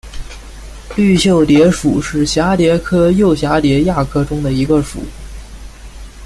[0.95, 5.03] 绿袖蝶属是蛱蝶科釉蛱蝶亚科中的一个属。